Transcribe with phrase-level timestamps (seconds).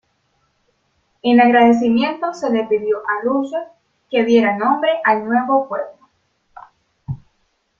[1.21, 3.61] En agradecimiento, se le pidió a Russell
[4.09, 5.93] que le diera nombre al nuevo pueblo.